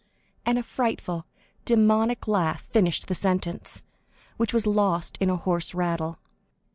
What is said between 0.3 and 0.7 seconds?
and a